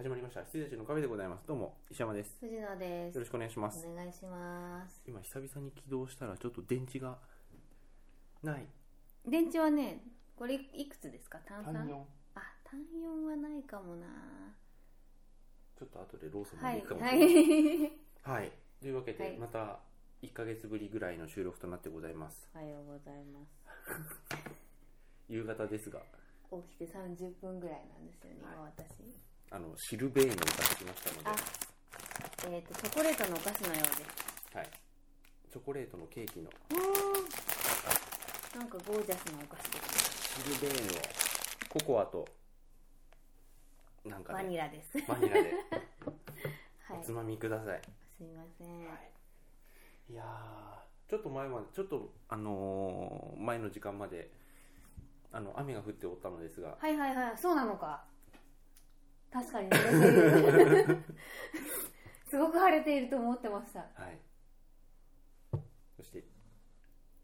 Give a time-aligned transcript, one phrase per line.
[0.00, 0.42] 始まりました。
[0.44, 1.44] 羊たちのカフェでございます。
[1.46, 2.34] どうも石山です。
[2.40, 3.14] 藤野です。
[3.16, 3.86] よろしくお願いします。
[3.86, 5.02] お願いします。
[5.06, 7.18] 今久々に起動したらちょっと電池が
[8.42, 8.66] ない。
[9.28, 10.00] 電池はね
[10.36, 11.36] これいくつですか？
[11.40, 11.74] 単三？
[11.74, 12.06] 単四。
[12.34, 14.06] あ単四はないかもな。
[15.78, 17.34] ちょっと後でローソンまはいで行くかもはしれない。
[17.84, 19.32] いはい、というわけはい。
[19.32, 19.80] でまた
[20.22, 22.48] 1ヶ月ぶりぐらいの収録となってございます。
[22.54, 24.48] おはようございます。
[25.28, 26.00] 夕方ですが。
[26.50, 31.28] 起きて30分ぐらいなんですよね、今私あのシルベーヌを歌ってきましたので。
[31.30, 31.34] あ
[32.52, 34.04] えっ、とチョコレートのお菓子のようで。
[34.52, 34.70] すはい。
[35.50, 36.50] チョコレートのケーキの。
[38.56, 41.00] なんかゴージャスなお菓子ですシルベーヌを
[41.68, 42.26] ココアと
[44.04, 44.92] なんかバニねラです。
[45.06, 45.54] バニラで。
[46.88, 46.98] はい。
[47.00, 47.80] おつまみください。
[48.16, 54.30] すみません、はい、いやーちょっと前までちょっとあのー前の時間まで
[55.32, 56.76] あの雨が降っておったのですが。
[56.78, 57.38] はいはいはい。
[57.38, 58.04] そうなのか
[59.32, 61.04] 確かに濡れてる
[62.28, 63.80] すごく晴れていると思ってました。
[63.80, 64.18] はい。
[65.96, 66.24] そして、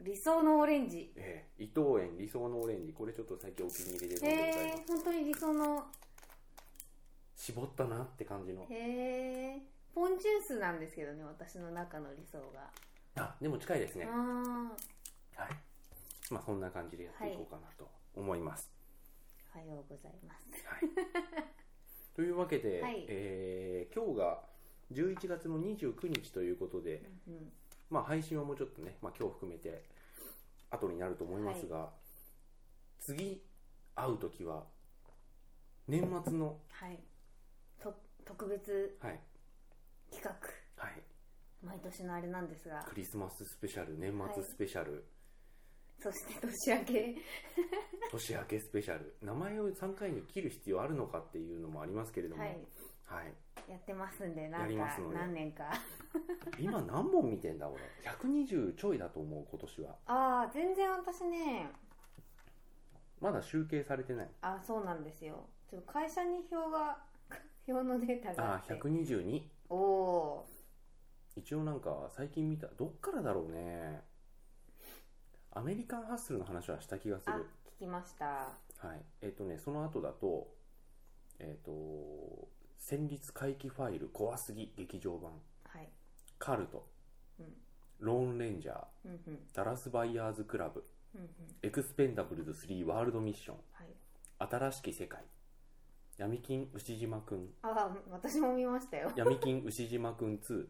[0.02, 1.12] 理想のオレンジ。
[1.16, 2.92] えー伊藤園理想のオレンジ。
[2.92, 5.86] これちょっと最近お気に入りで飲んでへございますえ本当に理想の。
[7.36, 8.62] 絞ったなって感じの。
[8.62, 9.62] へえ。
[9.94, 12.70] ポンジュースなんですけどね私の中の理想が。
[13.16, 14.06] あでも近いですね。
[14.06, 14.72] あ
[15.36, 15.50] はい。
[16.30, 20.66] まあそんな感じでやっていこうかなと思います、ーおはようございます。
[20.66, 21.65] はい、
[22.16, 23.04] というわけで、はい。
[23.08, 24.40] えー今日が
[24.92, 27.52] 11月の29日ということで、うん
[27.90, 29.84] まあ、配信はもうちょっとね、まあ、今日含めて
[30.70, 31.90] 後になると思いますが、
[32.98, 33.42] 次
[33.94, 34.64] 会う時は
[35.88, 36.98] 年末の、はい。
[37.80, 39.20] と特別はい。
[40.10, 40.84] 企画。
[40.84, 41.02] はい、
[41.64, 42.84] 毎年のあれなんですが。
[42.88, 45.04] クリスマススペシャル年末スペシャル、
[45.98, 47.16] そして年明け。
[48.12, 49.16] 年明けスペシャル。
[49.22, 53.34] 名前を3回に切る必要あるのかっていうのもありますけれども、ははい。
[53.68, 55.72] いやってますんでなんか何年か。
[56.58, 59.98] 今何本見てんだ俺120ちょいだと思う今年は。
[60.06, 61.70] ああ全然私ね。
[63.20, 64.30] まだ集計されてない。
[64.42, 65.48] あそうなんですよ。
[65.68, 67.02] ちょっと会社に表が
[67.66, 68.74] 表のデータがああって。
[68.74, 70.46] あ122おお
[71.34, 74.02] 一応なんか最近見たどっからだろうね
[75.56, 77.46] アメリカンハッスルの話はした気がすーある
[77.78, 78.26] 聞きました。
[78.26, 79.00] はい。
[79.22, 80.48] えっ、とねその後だと
[81.38, 82.46] えっ、と
[82.78, 85.30] 戦慄回帰ファイル怖すぎ劇場版。
[85.64, 85.88] はい。
[86.38, 86.86] カルト、
[87.40, 87.46] うん。
[88.00, 88.76] ローンレンジャー。
[89.06, 89.38] うんうん。
[89.54, 90.84] ダラスバイヤーズクラブ。
[91.14, 91.28] うんうん。
[91.62, 93.56] エクスペンダブルズ3ワールドミッション。
[93.72, 93.86] はい。
[94.38, 95.20] 新しき世界。
[96.18, 97.48] 闇金牛島くん。
[97.62, 99.10] ああ私も見ましたよ。
[99.16, 100.66] 闇金牛島くん2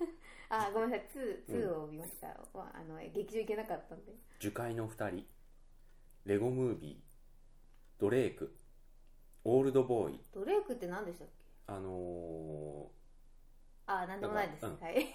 [0.48, 1.08] あごめんなさい。
[1.48, 1.62] 2、うん。
[1.62, 4.12] 2を見ました、わあの劇場行けなかったんで。
[4.38, 5.26] 樹海の2人。
[6.26, 8.00] レゴムービー。
[8.00, 8.54] ドレイク。
[9.44, 10.20] オールドボーイ。
[10.32, 11.34] ドレイクって何でしたっけ？
[11.66, 12.90] あの
[13.86, 15.06] あなんでもないです、なんかはい。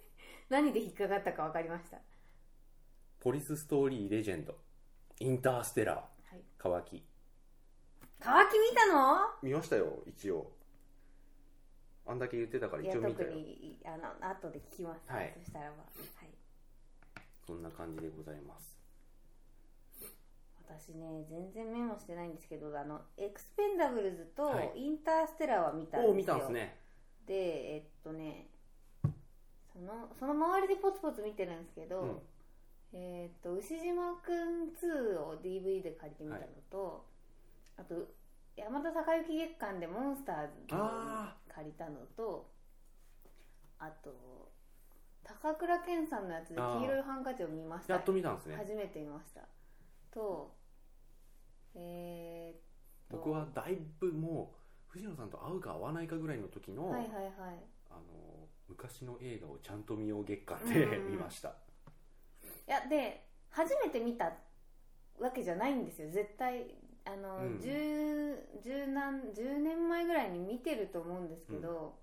[0.48, 1.96] 何で引っかかったか分かりました？
[1.96, 2.00] ー
[3.20, 4.54] ポリスストーリーレジェンド。
[5.20, 5.96] インターステラー。
[5.96, 6.42] はい。
[6.58, 7.04] 乾き
[8.20, 9.18] 乾き見たの？
[9.42, 10.52] 見ましたよ一応
[12.08, 13.28] あんだけ言ってたからいや一応見たよ。
[13.28, 15.34] 特にあの後で聞きます、はい。
[15.38, 15.82] そしたらば、は
[16.24, 16.30] い、
[17.46, 18.74] そんな感じでございます。
[20.66, 24.72] 私ね全然メモしてないんですけどあのエクスペンダブルズとはい。
[24.76, 26.78] インターステラーは見たんですよ、おお見たんですね。
[27.26, 28.48] でえっとね
[29.72, 32.18] そのその周りでポツポツ見てるんですけど、うん。
[32.94, 37.04] えっと牛島くん2を DVD で借りてみたのと、
[37.76, 37.94] あと
[38.56, 42.52] 山田孝之月間でモンスターズあ借りたのと
[43.80, 44.52] あと
[45.24, 47.94] 高倉健さんのやつで黄色いハンカチを見ました。
[47.94, 48.56] やっと見たんですね。
[48.56, 49.42] 初めて見ました。
[50.10, 50.54] と
[51.74, 57.32] えー、僕はだいぶもう藤野さんと会うか会わないかぐらいの時の、はいはいはい。
[57.90, 58.00] あの
[58.68, 61.10] 昔の映画をちゃんと見よう月間でうん。
[61.12, 61.52] 見ました、い
[62.66, 64.32] やで初めて見た
[65.18, 66.10] わけじゃないんですよ。
[66.10, 66.74] 絶対
[67.08, 67.60] あの、うん。
[67.60, 71.98] 十十何10年前ぐらいに見てると思うんですけど、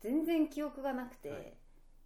[0.00, 1.54] 全然記憶がなくて、はい。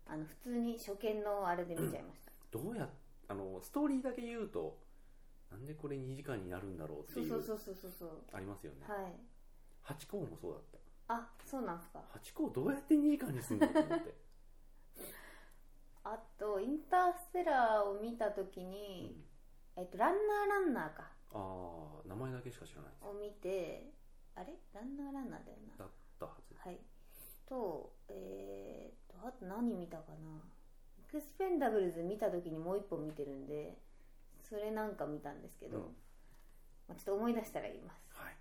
[0.06, 2.88] あの普通に初見のあれで見ちゃいました、どうや
[3.28, 4.76] あのストーリーだけ言うと
[5.50, 9.14] なんでこれ2時間になるんだろうっていうそうそうそうそうそうありますよね、はい。
[9.82, 10.62] ハチ公もそうだっ
[11.08, 11.14] た。
[11.14, 12.00] あそうなんですか。
[12.12, 14.14] ハチ公どうやって2時間にすんのと思って、
[16.04, 19.24] あとインターステラーを見た時うに、
[19.76, 19.80] ん。
[19.80, 22.90] えっとランナーランナーかああ名前だけしか知らない。
[22.92, 23.92] ですを見て
[24.34, 24.54] あれ？
[24.74, 25.76] ランナーランナーだよな。
[25.78, 25.88] だっ
[26.18, 26.54] たはず。
[26.58, 26.78] はい。
[27.48, 30.42] とえー、とあと何見たかな。
[30.98, 33.78] エクスペンダブルズ見た時にもう一本見てるんで
[34.48, 35.82] それなんか見たんですけど、うん。
[36.88, 38.08] まあ、ちょっと思い出したら言います。
[38.12, 38.36] はい。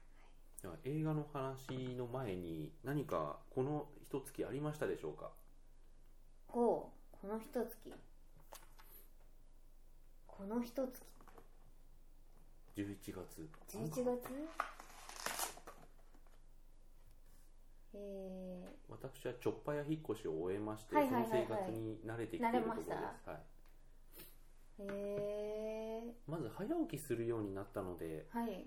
[0.62, 5.32] では映画の話の前に何かこの一月ありましたでしょうか？
[6.48, 7.94] ほうこの一月。
[10.28, 11.02] この一月
[12.76, 13.50] 11月。
[13.70, 14.72] 11月？
[17.94, 21.30] え私はちょっぱや引っ越しを終えまして、はいはいはいはい。
[21.30, 22.90] その生活に慣れてきているところです、
[23.30, 23.34] は
[24.80, 28.66] い、ー、えまず早起きするようになったのでー、はい。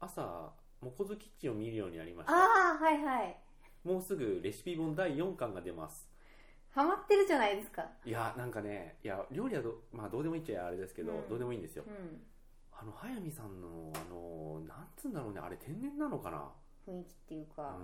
[0.00, 0.50] 朝
[0.80, 2.36] モコズキッチンを見るようになりましあた。
[2.36, 2.38] あ
[2.78, 3.36] はいはい。
[3.84, 6.08] もうすぐレシピ本第4巻が出ます。
[6.72, 7.84] ハマってるじゃないですか。
[8.04, 11.28] いやなんかねいや料理はど,、まあ、どうでもいいっちゃあれですけど、うん。
[11.28, 11.84] どうでもいいんですよ。
[11.86, 12.20] うん
[12.80, 16.48] あの早見さんのあのなんつうんだろうねあれ天然なのかな？
[16.88, 17.76] 雰囲気っていううか、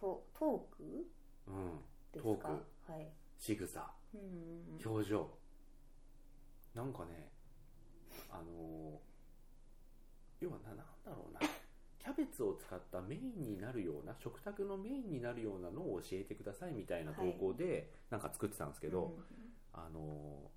[0.00, 0.82] トトーク？
[0.82, 1.78] んうん。
[2.12, 2.48] ですか？
[2.48, 3.08] トはい。
[3.38, 3.86] 仕草。
[4.12, 4.26] うんうん
[4.80, 4.92] うん。
[4.92, 5.30] 表情。
[6.74, 7.30] なんかね
[8.28, 8.98] あの
[10.40, 11.40] 要はななんだろうな。
[12.02, 19.18] キャベツを使ったメインになるような食卓のメインになるようなのを教えてくださいみたいな投稿でなんか作ってたんですけど、
[19.74, 20.50] あのこ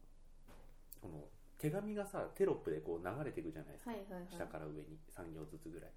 [1.03, 1.25] の
[1.63, 4.35] 手紙がさテロップでこう流れていくじゃないですか、はいはいはい。
[4.35, 5.91] 下から上に3行ずつぐらい。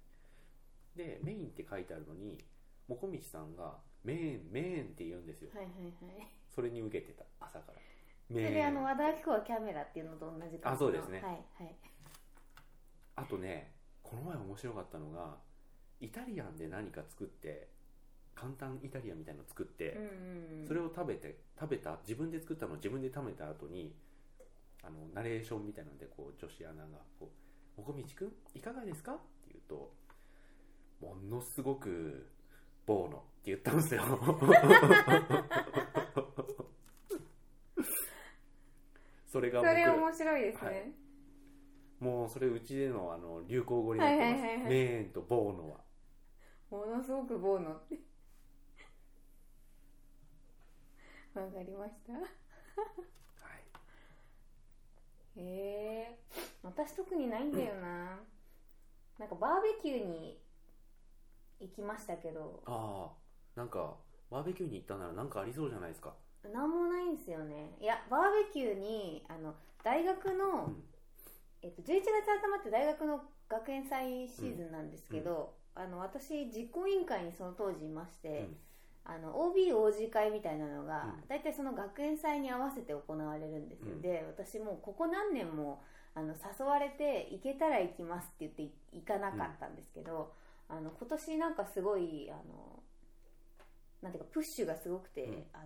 [0.95, 2.39] でメインって書いてあるのに
[2.87, 3.75] もこみちさんが
[4.05, 5.51] メーンメーンって言うんですよ。
[5.53, 6.27] はいはいはい。
[6.55, 7.81] それに受けてた朝から。
[8.29, 11.21] そメれあの和田アキ子はキャメラっていうのと同じあそうですね。
[11.21, 11.75] はいはい。
[13.17, 15.35] あとねこの前面白かったのが
[15.99, 17.67] イタリアンで何か作って
[18.35, 20.67] 簡単イタリアンみたいなの作って、うんうんうん。
[20.67, 23.93] それを食べて食べた自分で作ったのを自分で食べた後に
[24.87, 27.29] あのナレーションみたいなのでこう女子アナがこう
[27.81, 29.93] 「もこみちくんいかがですか?」って言うと
[31.05, 32.25] 「ものすごく
[32.85, 34.03] ボーノ」って言ったんですよ。
[39.27, 40.93] それが僕それ面白いですね、はい。
[41.99, 44.69] もうそれうちでのあの流行語になってます、はいはいはいはい。
[44.69, 45.83] メーンとボーノは。
[46.71, 47.99] ものすごくボーノって。
[51.35, 52.13] わかりました。
[52.13, 52.21] はい
[55.37, 56.19] へえ
[56.63, 58.19] 私特にないんだよな、
[59.19, 60.39] なんかバーベキューに
[61.59, 62.61] 行きましたけど。
[62.65, 63.09] あ
[63.55, 63.95] あなんか
[64.29, 66.13] バーベキューに行ったならなんかありそうじゃないですか。
[66.53, 67.75] なんもないんですよね。
[67.79, 70.83] いやバーベキューにあの大学の、うん。
[71.63, 72.05] えっと、11月
[72.39, 78.57] 頭って大学の学園祭シーズンなんですけど、あの私実行委員会にその当時いまして、うん
[79.09, 81.27] あの OBOG 会みたいなのが、うん。
[81.29, 84.01] 大体その学園祭に合わせて行われるんですよ、うん。
[84.01, 85.81] で私もうここ何年も
[86.13, 90.33] あの誘われて行けたら行きますって言って行かなかったんですけど、
[90.67, 92.83] あの今年なんかすごいあの
[94.01, 95.43] なんていうかプッシュがすごくて、うん。
[95.53, 95.59] あ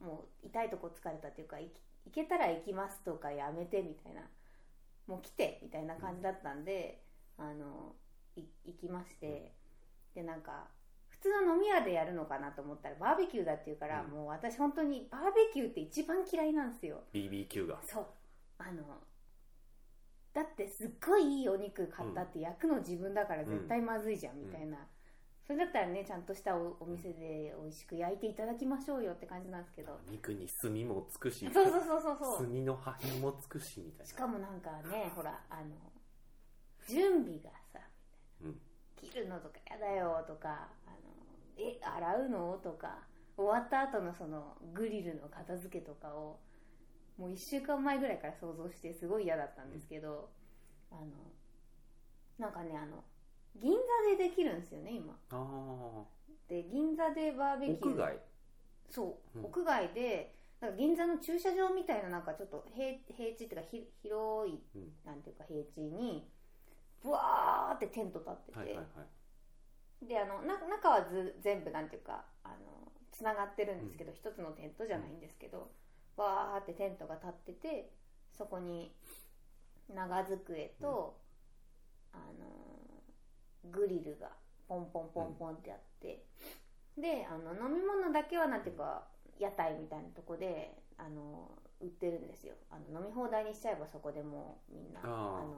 [0.00, 1.70] のもう痛いとこ疲れたっていうか行
[2.12, 4.20] けたら行きますとかやめてみたいな
[5.06, 7.00] もう来てみたいな感じだったんで、
[7.38, 7.94] あの
[8.34, 9.52] い行きまして、
[10.14, 10.68] でなんか
[11.20, 14.10] 普通の飲み屋でやるのかなと思ったらバーベキューだっていうから、うん。
[14.10, 17.00] もう私本当にバーベキューって一番嫌いなんですよ。
[17.12, 17.78] BBQ が。
[17.86, 18.06] そう。
[18.58, 18.82] あの
[20.32, 24.76] だってすっごいいいお肉買ったって焼くの自分だから絶対まずいじゃんみたいな、
[25.46, 31.48] それだったらねちゃんとしたおお店で美味しく焼いていただきましょうよって感じなんですけど、肉に炭もつくし。
[31.52, 32.46] そうそうそうそうそう。
[32.46, 34.06] 炭の破片もつくしみたいな。
[34.06, 35.74] しかもなんかねほらあの
[36.86, 37.50] 準備が
[39.00, 40.96] 切るのとかやだよとかあの
[41.58, 42.98] え洗うのとか
[43.36, 46.38] 終わった後のそのグリルの片付けとかを
[47.18, 50.28] もう1週間前ぐらいから想像してすごい嫌だったんですけど、
[50.90, 51.06] あの
[52.38, 53.04] なんかねあの
[53.58, 53.78] 銀座
[54.18, 55.14] でできるんですよね今。
[55.30, 56.04] あ
[56.48, 57.90] で銀座でバーベキュー。
[57.92, 58.18] 屋外？
[58.90, 59.44] そう、うん。
[59.46, 64.92] 屋外でなんか銀座の駐車場みたいななんかちょっと平平地っていうかひ広い、うん。
[65.04, 66.28] なんていうか平地に
[67.06, 68.82] ブワーってテント立ってて、はいはいは
[70.02, 70.06] い。
[70.06, 72.56] であのな中はず全部なんていうかあの
[73.12, 75.70] つながってるんですけど、一つのテントじゃないんですけど、
[76.16, 77.92] わーってテントが立ってて
[78.36, 78.92] そこに
[79.94, 81.16] 長机と、
[82.12, 84.28] あのグリルが
[84.68, 86.26] ポンポンポンポンってあって、
[86.98, 89.04] であの飲み物だけはなんていうか
[89.38, 91.48] 屋台みたいなとこであの
[91.80, 92.54] 売ってるんですよ。
[92.70, 95.08] あの飲み放題にしちゃえばそこでもうみんなあー。
[95.46, 95.55] の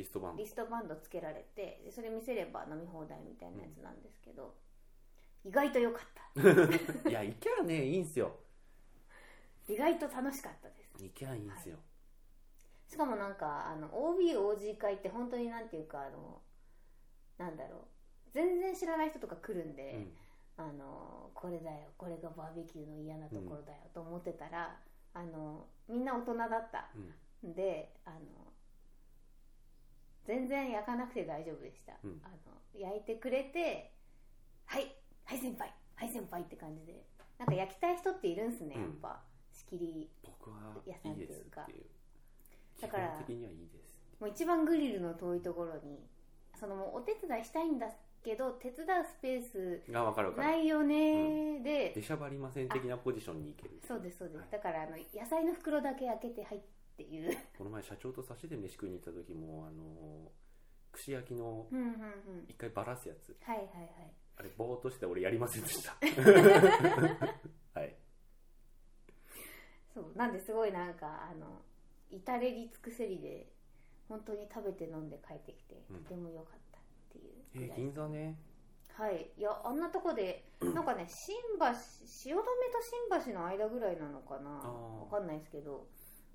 [0.00, 0.42] リストバンド。
[0.42, 4.54] リストバンドつけられてでそれ見せれば飲み放題みたいなやつなんですけど、
[5.44, 6.40] 意外と良かった。
[7.08, 8.34] いや行きゃねいいんすよ。
[9.68, 11.04] 意外と楽しかったです。
[11.04, 11.76] 行きゃいいんすよ、
[12.88, 16.40] しかもなんかあの OBOG 会って本当になんていうかあの
[17.36, 17.80] なんだろう。
[18.32, 20.06] 全然知らない人とか来るんで、
[20.56, 24.78] あのこれだよこれがバーベキューの嫌なところだよと思ってたら、
[25.12, 26.88] あのみんな大人だった。
[26.94, 27.02] うん
[27.44, 27.54] うんん。
[27.54, 28.49] であの
[30.30, 32.20] 全然焼かなくて大丈夫でした、うん。
[32.22, 33.90] あの焼いてくれて
[34.64, 34.94] はい
[35.24, 37.04] はい先輩はい先輩って感じで。
[37.36, 38.82] なんか焼きたい人っているんすねうん。
[38.82, 41.50] やっぱ、仕切り僕は屋さんいいですっていう。
[41.50, 41.66] か。
[42.80, 46.06] だから本的にはいいですもう一番グリルの遠いところに
[46.58, 47.88] そのもうお手伝いしたいんだ
[48.22, 49.42] けど手伝うスペー
[49.86, 53.80] スが分かるないよねで、出しゃばりません的なポジションに行ける。
[53.86, 54.48] そうですそうです、はい。
[54.52, 56.62] だからあの野菜の袋だけ開けてはい
[57.02, 57.36] っていう。
[57.56, 60.30] この前社長と差しで飯食いに行った時もあの
[60.92, 61.94] 串焼きのうんうんうん。
[62.48, 63.36] 一回バラすやつ。
[63.42, 64.12] はいはいはい。
[64.38, 65.94] あれぼーっとして俺やりませんでした。
[67.78, 67.96] はい。
[69.94, 71.62] そうなんですごいなんかあの
[72.10, 73.52] 至れり尽くせりで
[74.08, 76.04] 本当に食べて飲んで帰ってきて、うん。
[76.04, 77.34] とても良かったっていう。
[77.54, 78.38] えーぐらい銀座ね。
[78.94, 79.30] はい。
[79.36, 81.64] いやあんなとこで なんかね新橋
[82.06, 82.42] 汐留と
[83.24, 84.60] 新橋の間ぐらいなのかな。
[84.62, 85.00] あー。
[85.04, 85.86] わかんないですけど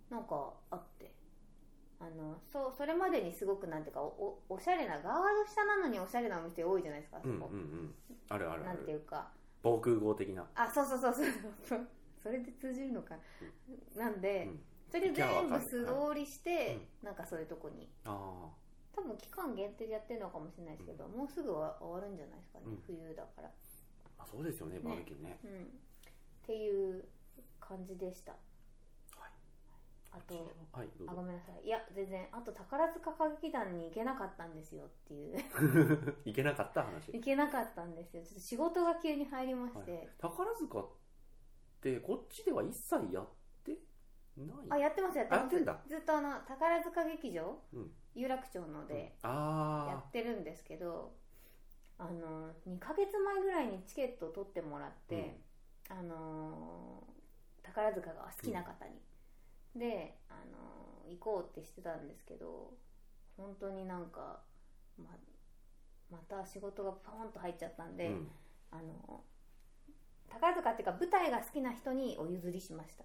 [0.10, 1.14] なんかあって。
[2.00, 5.12] あのそうそれまでにすごくなんていうかおおおしゃれなガード
[5.48, 7.96] 下なのにおしゃれなお店多いじゃないですかあそこ、うんうんうん。
[8.30, 9.32] あるあるあなんているうか。
[9.64, 10.46] 防空壕的な。
[10.56, 11.88] あそうそうそうそう。
[12.22, 13.16] それで通じるのか、
[13.96, 14.64] なんで、うん。
[14.90, 17.90] それで全部素通りして、なんかそういうとこに。
[18.06, 18.50] あ
[18.94, 22.78] 多分期間限定でやってるのかもしれないですけど、もうすぐは終わるんじゃないですかね、うん。
[22.86, 25.40] 冬だから、ああそうですよねバーベキューね。
[25.44, 25.66] うん、っ
[26.44, 27.06] ていう
[27.60, 28.32] 感じでした。
[28.32, 28.55] はい
[30.16, 30.34] あと
[30.72, 31.66] はいあごめんなさい。
[31.68, 35.38] いや全然あと宝塚歌劇団に行けなかったんですよっていう。
[36.24, 37.12] いけなかった話。
[37.12, 38.24] 行けなかったんですよ。
[38.24, 40.10] ちょっと仕事が急に入りまして、はい。
[40.18, 40.90] 宝塚っ
[41.82, 43.28] てこっちでは一切やっ
[43.64, 43.78] て
[44.38, 44.68] ない？
[44.70, 45.40] あやってますやってます。
[45.40, 45.84] あやってんだ。
[45.86, 47.92] ずっとあの宝塚劇場、うん。
[48.14, 51.14] 有楽町のでやあってるんですけど、
[51.98, 55.42] あの2ヶ月前ぐらいにチケットを取ってもらって、
[55.90, 57.06] あの
[57.62, 59.02] 宝塚が好きな方に、
[59.76, 62.74] で、あの行こうってしてたんですけど
[63.38, 64.40] 本当になんか
[64.98, 65.10] ま
[66.10, 68.32] また仕事がポーンと入っちゃったんで、あうん。
[68.72, 69.24] あの
[70.30, 73.04] 宝塚っていうか舞台が好きな人にお譲りしました。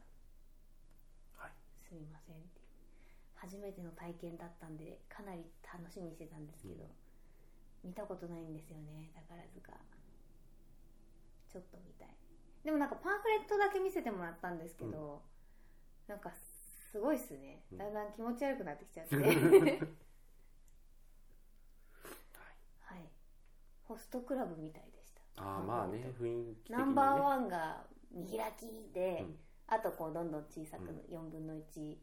[1.37, 1.51] はい。
[1.87, 2.61] すみませんって
[3.35, 6.85] 初めての体験だったんでかなり楽しみにしてたんですけど、
[7.83, 9.73] 見たことないんですよね宝塚。
[11.53, 12.09] ちょっと見たい。
[12.65, 15.23] でもなんかパンフレットだけ見せてもらったんですけど、
[16.07, 16.31] なんか
[16.91, 17.63] すごいっすね。
[17.73, 17.79] うん。
[17.79, 19.17] だんだん気持ち悪くなってきちゃって。
[19.23, 19.29] はい。
[22.81, 23.09] はい
[23.85, 25.23] ホストクラブみたいでした。
[25.37, 26.85] ああまあね雰囲気的にね。
[26.85, 29.39] ナンバーワンが見開きで、うん。
[29.69, 30.97] あとこうどんどん小さくうん。
[31.09, 31.99] 4分の1、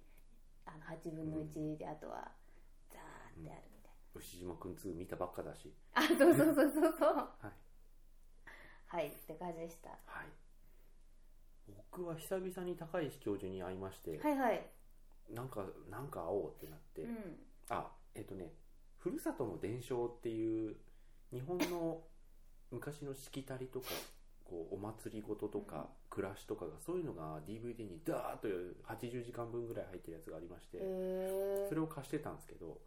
[0.66, 2.32] あの8分の1で、あとは
[2.90, 5.74] ザーってあるみたい牛島くん2見たばっかだし。
[5.94, 7.16] な、あそうそうそうそうそう。
[7.16, 7.52] はい。
[8.88, 9.90] はいって感じでした。
[9.90, 10.28] はい。
[11.76, 14.77] 僕は久々に高石教授に会いまして、はいはい
[15.30, 17.36] なんかなんか会おうってなって、うん。
[17.70, 18.54] あえっ、とね
[18.98, 20.76] 「ふるさとの伝承」っていう
[21.32, 22.04] 日本の
[22.72, 23.88] 昔のしきたりとか
[24.44, 28.48] こうお祭りごととか暮らしとかがそういうのが DVD にダーッと
[28.84, 32.82] 80時間分ぐらい入ってるやつがありまして、へそれを貸してたんですけど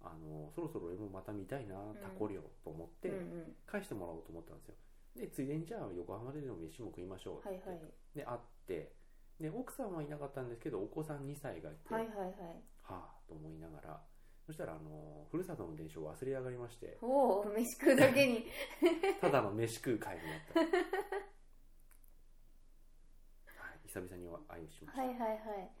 [0.00, 3.56] あのそろそろ俺もまた見たいなタコ漁と思ってうんうん。
[3.66, 4.74] 返してもらおうと思ったんですよ。
[5.16, 7.80] でついでにじゃあ横浜での飯も食いましょうってはいはい。
[8.14, 8.92] で会って
[9.40, 12.28] で奥さんはいなかったんですけどお子さん2歳がいて、はいはいはい。
[12.82, 14.00] はあと思いながら
[14.46, 18.46] そしたらあのふるさとの伝承を忘れ上がりましておお飯食うだけに。
[19.20, 20.66] ただの飯食う会になった、 は
[23.74, 25.34] い、久々にお会いしました、はいはいは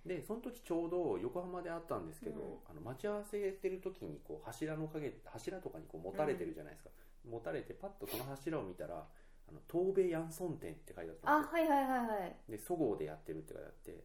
[0.04, 0.08] い。
[0.08, 2.58] でその時ちょうど横浜で会ったんですけど、うん。
[2.66, 6.90] あの待ち合わせてる時にこう柱の影柱とかにこう持たれてるじゃないですか、
[7.24, 9.08] 持たれてパッとその柱を見たら
[9.48, 11.60] 「あの東米ヤンソン店」って書いてあったんですよ。
[11.62, 12.36] あはいはいはいはい。
[12.48, 14.04] でそごうでやってるって書いてあって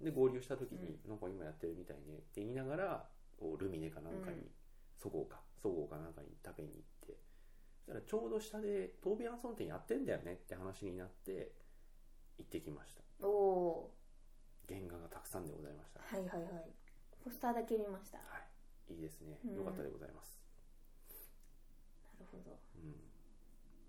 [0.00, 4.50] で合流した時に、なんか今やってるみたいねって言いながらこうルミネかなんかに、うん。
[4.96, 7.18] そごうかそごうかなんかに食べに行って。
[7.78, 11.52] そしたらちょうど下で東米ヤンソン店やってんだよねって話になって
[12.38, 13.02] 行ってきました。
[13.26, 13.94] おお
[14.68, 16.00] 原画がたくさんでございました。
[16.00, 16.70] ーはいはいはい。
[17.24, 18.18] ポスターだけ見ました。
[18.18, 18.38] なは
[18.90, 19.40] い、いいですね。
[19.44, 19.54] うん。
[19.56, 20.38] よかったでございます。
[22.18, 22.58] るほど。
[22.76, 23.07] うん。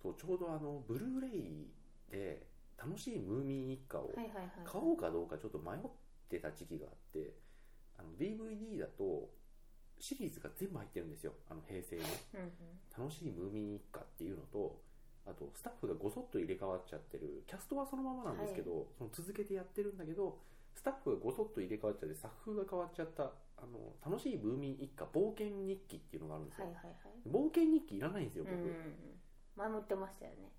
[0.02, 1.68] そうちょうどあのブルーレイ
[2.12, 5.80] で楽しいムーミン一家をはいはいはい買おうかどうかちょっと迷っ
[6.30, 7.34] てた時期があって、
[7.98, 9.30] あの DVD だと
[10.00, 11.34] シリーズが全部入ってるんですよ。
[11.50, 12.04] あの平成の
[12.36, 13.06] うんうん。
[13.06, 14.82] 楽しいムーミン一家っていうのと。
[15.28, 20.40] あとスタッフがごそっと入れ替わっちゃってるキャストはそのままなんですけど、その続けてやってるんだけど
[20.74, 23.24] スタッフがごそっと入れ替わっちゃって作風が変わっちゃった
[23.58, 27.30] あの楽しいムーミン一家冒険日記っていうのがあるんですよ、はいはいはい。
[27.30, 29.19] 冒険日記いらないんですよ僕、うんうんうん
[29.56, 30.52] 前も言ってましたよね。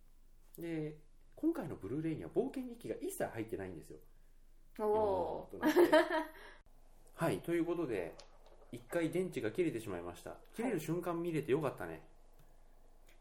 [0.59, 0.97] で
[1.37, 3.99] 今回のブルーレイには冒険日記が一切入ってないんですよ。
[4.79, 5.49] おお
[7.15, 8.15] はいということで
[8.73, 10.35] 一回電池が切れてしまいました。
[10.55, 12.03] 切れる瞬間見れてよかったね、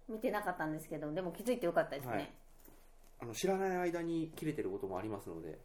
[0.08, 2.32] 見てなかったんですけどでも気づいてよかったですね、はい。
[3.22, 5.60] あの知らない間に切れてることもありますので。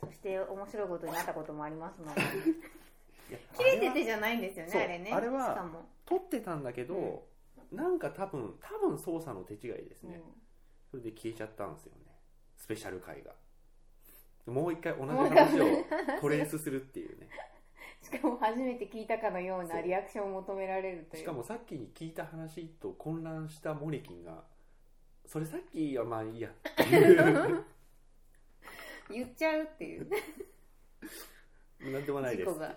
[0.00, 2.20] そして面白いことになったこともありますので。
[3.56, 5.12] 切れててじゃないんですよねあれね。
[5.12, 5.70] あれは
[6.04, 7.24] 撮ってたんだけど、
[7.72, 10.22] なんか多分多分操作の手違いですね、
[10.90, 12.04] それで消えちゃったんですよね。
[12.56, 13.32] スペシャル回が。
[14.46, 17.28] もう一回同じ話をトレースするっていうね。
[18.02, 21.22] しかも初めて聞いたかのようなリアクションを求められるという。
[21.22, 24.44] しかもさっき聞いた話と混乱したモリキンが
[25.26, 27.64] それさっきはまあいいやっていう。
[29.10, 30.08] 言っちゃうっていう。
[31.92, 32.50] なんでもないです。
[32.50, 32.74] 事故が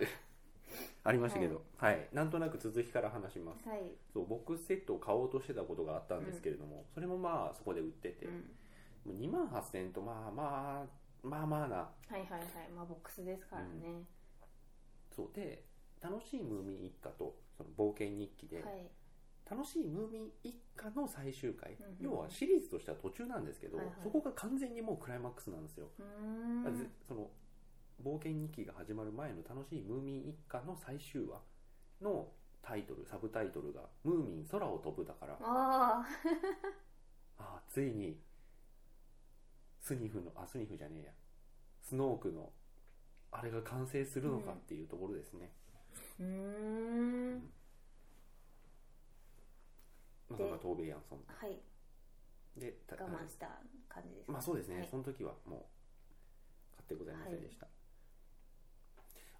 [1.08, 2.06] ありましたけど、はい。
[2.12, 3.66] なんとなく続きから話します。
[3.66, 3.80] はい、
[4.12, 12.42] そうボックスセットを買おうとしてたことがあったんですけれども、それもまあそこで売ってて、うん、もう2万8000円とまあまあまあまあなはいはいはい。
[12.76, 14.04] まあボックスですからね、
[15.16, 15.64] そうで
[16.02, 18.90] 楽しいムーミン一家とその冒険日記で、はい。
[19.50, 23.94] 楽しいムーミン一家の最終回、うん要はシリーズとしては途中なんですけど、はいはい。
[24.02, 25.88] そこが完全にもうクライマックスなんですよ、
[27.08, 27.30] その
[28.04, 31.40] 冒険日記が始まる前の楽しいムーミン一家の最終話
[32.00, 32.28] の
[32.62, 35.38] タイトルサブタイトルが「ムーミン空を飛ぶ」だから。
[35.40, 36.04] あ
[37.38, 38.20] ああついに
[39.80, 41.12] スニフのあスニフじゃねえや。
[41.80, 42.52] スノークの
[43.30, 47.52] あれが完成するのかっていうところですね、ーうーん
[50.28, 51.58] まあ、それがトーベイ・ヤンソンはい。
[52.56, 54.88] でた我慢した感じですまあそうですね、はい。
[54.88, 55.70] その時はも
[56.72, 57.66] う買ってございませんでした、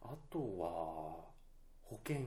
[0.02, 1.24] あとは
[1.82, 2.18] 保険。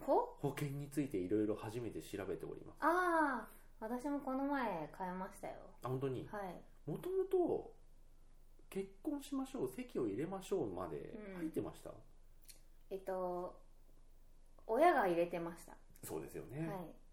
[0.00, 0.36] ほ？
[0.40, 2.76] 保険についていろいろ初めて調べております。
[2.80, 3.48] ああ
[3.80, 5.54] 私もこの前買いましたよ。
[5.82, 6.26] あ本当に？
[6.30, 6.90] はい。
[6.90, 7.72] もともと
[8.70, 11.36] 結婚しましょう籍を入れましょうまでうん。
[11.38, 11.90] 入ってました、
[12.90, 13.58] えっと
[14.66, 15.72] 親が入れてました、
[16.06, 16.68] そうですよね、はい。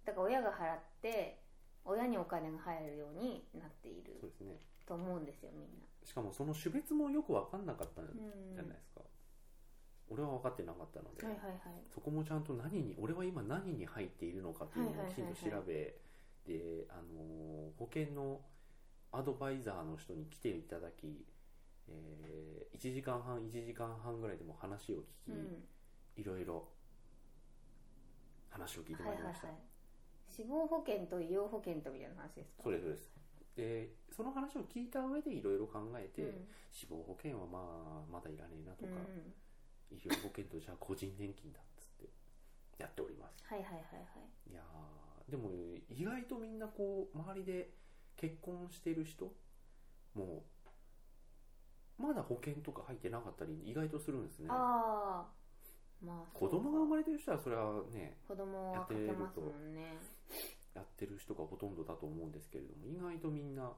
[0.05, 1.39] だから親が払って
[1.83, 4.55] 親にお金が入るようになっているそうですね。
[4.85, 5.67] と思うんですよみんな。
[6.05, 9.01] しかもその種別もよく分かんなかったんうんじゃないですか、
[10.09, 11.59] 俺は分かってなかったので、はいはいはい。
[11.93, 15.95] そこもちゃんと何に俺は今何に入っているのかっていうのをきちんと調べ、
[16.45, 18.41] で、あのー保険の
[19.11, 21.25] アドバイザーの人に来ていただき、
[21.89, 25.63] え1時間半1時間半ぐらいでも話を聞き、うん。
[26.15, 26.67] いろいろ
[28.49, 29.67] 話を聞いてまいりました、はいはいは
[30.29, 30.33] い。
[30.33, 32.63] 死亡保険と医療保険とみたいな話ですか？
[32.63, 33.11] そうですそうです。
[33.57, 36.47] でその話を聞いた上でいろいろ考えて、うん。
[36.71, 39.33] 死亡保険はまあまだいらねえなとか、うん
[39.91, 42.09] 医療保険とじゃあ個人年金だっつって
[42.77, 43.43] やっております。
[43.45, 43.81] はいはいはいは
[44.47, 44.51] い。
[44.51, 45.49] いやーでも
[45.89, 47.69] 意外とみんなこう周りで
[48.15, 49.33] 結婚してる人
[50.13, 50.43] も
[51.99, 54.47] うまだ保険とか入ってなかったり意外とするんですね。
[54.49, 59.97] ああまあ子供が生まれてる人はそれはね子供はかけますもんね。
[60.73, 63.71] やってる人がほとんどだと思うんですけれども意外とみんな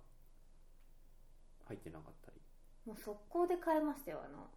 [1.65, 2.41] 入ってなかったり。
[2.85, 4.47] もう速攻で買いましたよあの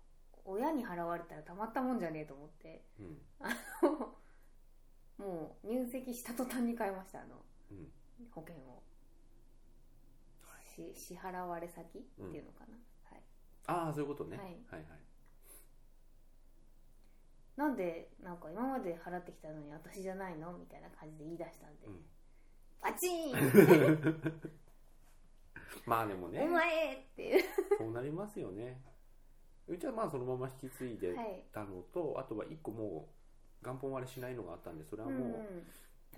[0.45, 2.83] 親に払われたらたまったもんじゃねえと思って。
[2.99, 3.19] うん。
[5.25, 7.37] もう入籍した途端に買いましたあの
[7.71, 7.89] うん。
[8.33, 8.83] 保険を。
[10.73, 12.75] し支払われ先っていうのかな、
[13.11, 13.23] はい、
[13.67, 14.47] ああそういうことね、はい。
[14.47, 14.83] はいはい。
[17.57, 22.01] なんでなんか今まで払ってきたのに私じゃないのみたいな感じで言い出したんで、うん。
[22.81, 24.53] バチーン。
[25.85, 26.41] まあでもね。
[26.43, 27.45] お前っていう。
[27.77, 28.81] そうなりますよね
[29.73, 31.43] うちはまあそのまま引き継いではい。
[31.53, 33.09] たのと、あとは一個も
[33.63, 35.41] う元本割れしないのがあったんでそれはうんも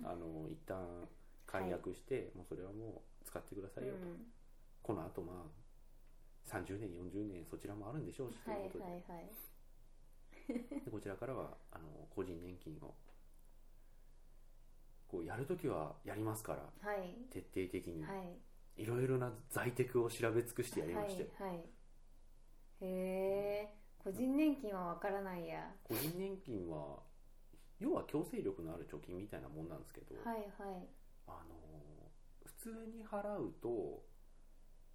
[0.03, 1.07] う、あの一旦
[1.45, 4.25] 解約して、もうそれはもう使ってくださいよと、うん。
[4.83, 8.91] この後まあ30年40年そちらもあるんでしょうしとはいいうことで,、
[10.85, 12.93] でこちらからはあの個人年金を
[15.07, 17.15] こうやるときはやりますからはい。
[17.31, 18.03] 徹底的に。
[18.03, 18.37] はい。
[18.77, 21.74] いろいろな在テクを調べ尽くしてやりまして、はいはい
[22.81, 25.71] へえ個人年金はわからないや。
[25.83, 26.99] 個人年金は
[27.79, 30.87] 要は強制力のある貯金みたいなもんなんですけど、はいはい。
[31.27, 31.55] あの
[32.45, 34.03] 普通に払うと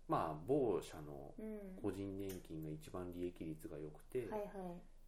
[0.07, 1.83] まあ某社のうん。
[1.83, 4.51] 個人年金が一番利益率が良くて、はいはい。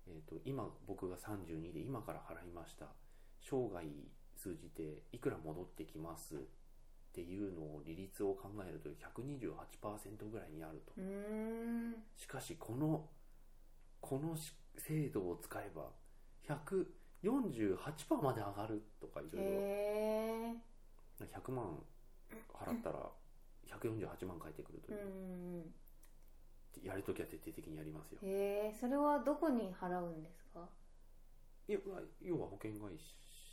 [0.08, 2.86] えー、と今僕が32で今から払いました。
[3.40, 3.84] 生涯
[4.36, 6.34] 通じていくら戻ってきます
[7.12, 10.94] っていうのを利率を考えると128%ぐらいにあると。
[12.16, 13.06] しかしこの
[14.00, 15.90] このし制度を使えば
[16.48, 19.50] 148%まで上がるとかいろいろ。
[19.50, 20.54] へ
[21.20, 21.84] え100万
[22.54, 23.10] 払ったら
[23.68, 24.96] 148万返ってくるとう。
[24.96, 25.72] いんう、
[26.82, 28.18] やるときは徹底的にやりますよ。
[28.22, 30.66] へえそれはどこに払うんですか？
[31.68, 31.78] いや
[32.22, 32.98] 要は保険会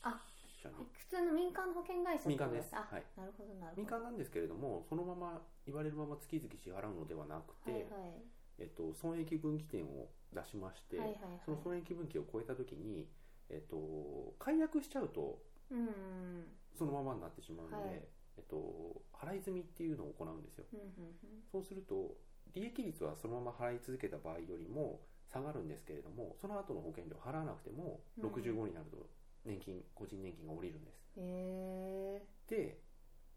[0.04, 0.26] あ
[0.60, 0.76] 社に。
[0.92, 2.70] 普通の民間保険会社民間です。
[2.76, 3.04] あ、はい。
[3.16, 3.82] なるほどなるほど。
[3.82, 8.22] 民間なんですけれどもそのまま言われるまま月々支払うのではなくて、はいはい。
[8.60, 11.40] えっと、損益分岐点を出しまして、はいはいはい。
[11.46, 13.08] その損益分岐を超えた時に、
[13.50, 15.40] えっと、解約しちゃうと
[15.72, 16.46] うんうん
[16.78, 18.02] そのままになってしまうので、はい。
[18.38, 20.66] えっと、払い済みっていうのを行うんですよ。
[20.74, 20.90] うんうん
[21.52, 22.16] そうすると
[22.54, 28.30] 利益率はそのまま払い続けた場合よりも下がるんですけれどもその後の保険料払わなくてもうん。
[28.30, 28.98] 65になると
[29.50, 31.02] 年金個人年金が下りるんです。
[31.18, 32.78] うんへえで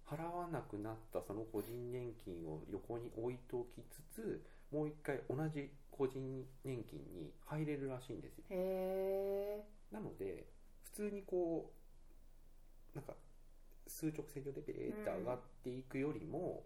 [0.07, 8.44] 払わなくなったその個人年金を横に置いておきつつもう一回同じ個人年金に入れるらしいんですよ。
[8.51, 10.46] へえなので
[10.85, 11.72] 普通にこ
[12.94, 13.14] うなんか
[13.87, 16.64] 数直線上でベーッと上がっていくよりも、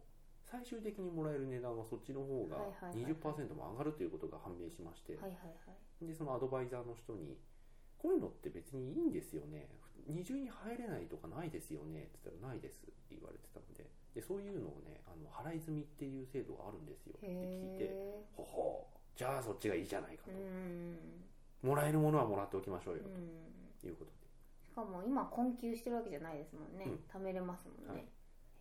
[0.51, 3.15] 最終的にもらえる値段はそっちの方がはいはいはいはい。
[3.15, 5.31] 20%も上がるということが判明しまして、はいはい
[5.67, 6.07] はい。
[6.07, 7.37] でそのアドバイザーの人に
[7.99, 9.69] 「こういうのって別にいいんですよね。
[10.07, 13.87] 二重に入れないとかないですよね」って言ったら「ないです」って言われてたので。
[14.17, 17.13] でそういうのをねあの払い済みっていう制度があるんですよ。
[17.19, 18.97] って聞いてへほほう。
[19.15, 21.69] じゃあそっちがいいじゃないかえと、うん。
[21.69, 23.03] もらえるものはもらっておきましょうよ。
[23.05, 23.77] うん。
[23.79, 24.17] ということで。
[24.65, 26.93] しかも今困窮してるわけじゃないですもんね、うん。
[27.13, 28.01] 貯めれますもんね、はい。
[28.01, 28.05] へ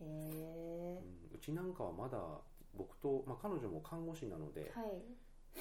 [0.00, 1.36] えうん。
[1.36, 2.20] うちなんかはまだ
[2.74, 5.02] 僕と、まあ、彼女も看護師なので、はい。
[5.56, 5.60] あ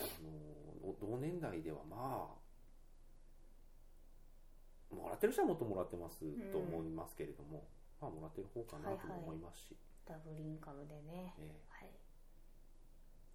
[0.84, 2.45] の同年代ではまあ
[4.92, 7.68] もらってる人はもっともらってますと思いますけれども、
[8.02, 11.34] まあもらってる方かなとも思いますし、ダブルインカムでね。
[11.40, 11.62] ええ。
[11.70, 11.92] はい。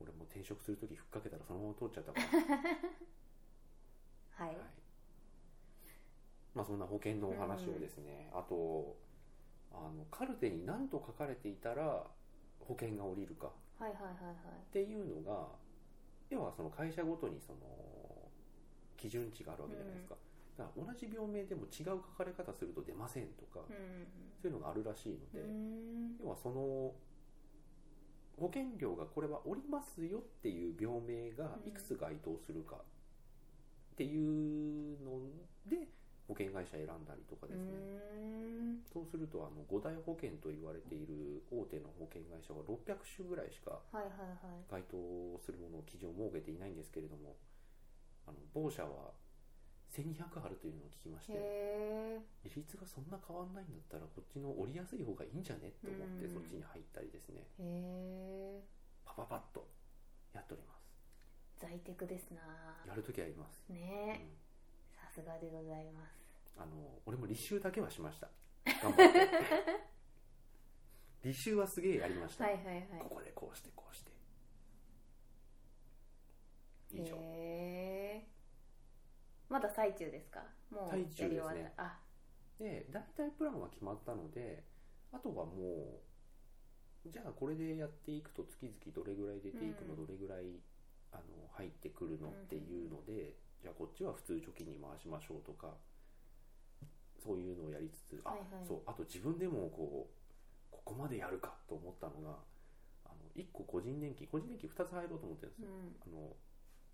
[0.00, 2.26] 俺も転職する時ふっかけたらそのまま通っちゃったから、
[4.46, 4.56] はい、はい。
[6.54, 8.96] まあ、そんな保険のお話をですね、あと
[9.72, 12.10] あのカルテに何と書かれていたら
[12.60, 13.52] 保険が下りるか。
[13.78, 14.34] はいはいはいはい。
[14.34, 14.36] っ
[14.72, 15.48] ていうのが
[16.30, 17.58] 要はその会社ごとにその
[18.96, 20.16] 基準値があるわけじゃないですか、
[20.60, 26.16] だ同じ病名でも違う書かれ方すると出ませんとか、うんそういうのがあるらしいので、うん。
[26.18, 26.92] 要はその
[28.40, 32.84] 保険料がこれは下りますよっていう病名がいくつ該当するかっ
[33.96, 35.20] ていうの
[35.68, 35.88] で
[36.26, 38.80] 保険会社選んだりとかうですね、ん。
[38.90, 43.76] そうするとあの五大保険と言われている大手の保険会社は600種ぐらいしか
[44.70, 44.96] 該当
[45.44, 47.36] するものを基準を設けていないんですけれども
[48.26, 49.12] あの某社は
[49.90, 55.72] 1200あるというのを聞きましてへえ利率がそんな変わんないんだったらこっちの折りやすい方がいいんじゃね？
[55.82, 56.32] と思ってうん。
[56.34, 57.44] そっちに入ったりですね。
[59.04, 59.66] パパパッと
[60.32, 60.80] やっております。
[61.58, 62.40] 在宅ですな。
[62.86, 64.96] やるときあります、うねん。
[64.96, 66.14] さすがでございます。
[66.56, 68.30] あの俺も履修だけはしました。
[68.82, 69.28] 頑張って。
[71.28, 72.86] 履修はすげえやりました、はいはいはい。
[73.00, 74.12] ここでこうしてこうして。
[76.92, 77.16] 以上。
[77.16, 77.99] へえ
[79.50, 80.40] まだ最中ですか？
[80.70, 81.24] もう最中ですね。
[81.24, 81.98] やり終わったあ。
[82.58, 84.64] で大体プランは決まったので
[85.12, 86.00] あとはも
[87.04, 90.06] うじゃあこれでやっていくと月々どれぐらい出ていくの、うん。
[90.06, 90.60] どれぐらい
[91.12, 95.74] あの入ってくるのっていうので、じゃあこっちは普通貯金に回しましょうとか
[97.18, 98.66] そういうのをやりつつあ、はいはい。
[98.68, 100.14] そうあと自分でもこう
[100.70, 102.36] ここまでやるかと思ったのが
[103.04, 105.96] あの1個個人年金個人年金2つ入ろうと思ってるんですよ、うん。
[106.04, 106.36] あの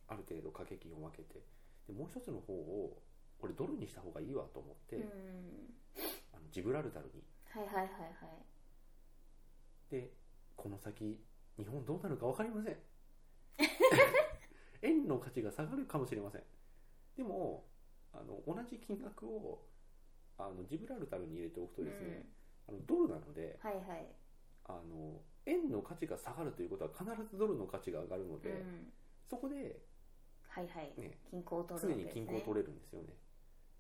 [0.09, 1.43] ある程度掛け金を分けて
[1.87, 3.03] でもう一つの方を
[3.39, 5.03] これドルにした方がいいわと思って、うん。
[6.33, 7.23] あのジブラルタルに。
[7.49, 7.89] はいはいはいは
[9.91, 9.91] い。
[9.91, 10.11] で
[10.57, 11.17] この先
[11.57, 12.77] 日本どうなるか分かりません。
[14.83, 16.43] 円の価値が下がるかもしれません。
[17.17, 17.65] でも
[18.13, 19.65] あの同じ金額を
[20.39, 22.29] あのジブラルタルに入れておくとですね、
[22.69, 24.07] あのドルなのではいはい。
[24.65, 28.93] あの円の価値が下がるということは必ずドルの価値が上がるので、うん。
[29.29, 29.81] そこで、
[30.57, 30.91] はいはい。
[30.97, 32.27] ね、均衡を取常にるわけですね。
[32.27, 33.09] 金庫を取れるんですよね。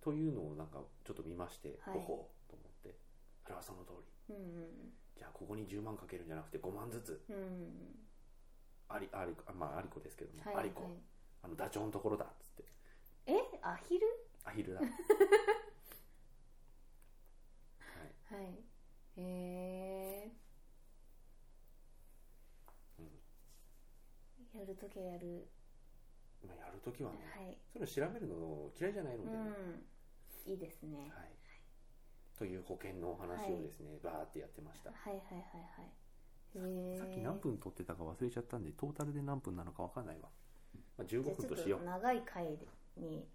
[0.02, 1.94] というのをなんかちょっと見まして、はい。
[1.94, 2.98] ほほうと思って。
[3.42, 3.92] それはその通
[4.28, 4.34] り。
[4.34, 7.24] うんじゃあここに10万かけるんじゃなくて5万ずつ。
[7.30, 8.06] うんうん
[8.88, 10.82] ありありあまあありこですけども、はいはいありこ。
[11.42, 12.26] あのダチョウのところだ。
[12.26, 12.64] っつって。
[13.26, 13.32] え？
[13.62, 14.06] アヒル？
[14.44, 14.80] アヒルだ。
[14.84, 14.90] はい。
[18.34, 18.64] はい。
[19.16, 19.22] へ
[20.28, 20.30] え
[24.58, 25.48] やるときはやる
[26.46, 27.59] まあ、やるときはね、はい。
[27.72, 29.37] それを調べるの嫌いじゃないのでね、
[30.46, 30.52] うん。
[30.52, 31.11] いいですね。
[31.14, 31.35] はい、
[32.38, 36.98] という保険のお話をですね、バーってやってました、はいはいはいはい。
[36.98, 40.30] さっき何分撮ってたか忘れちゃったんでトータルで何分なのか分かんないわ、
[40.96, 42.44] まあ、15じゃあちょっ分としようと長い回
[42.96, 43.26] に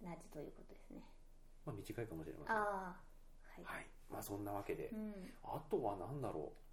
[0.00, 1.02] なるということですね。
[1.66, 2.56] まあ、短いかもしれません。
[2.56, 3.86] ああはい、はい。
[4.10, 5.12] まあそんなわけで、うん。
[5.42, 6.67] あとは何だろう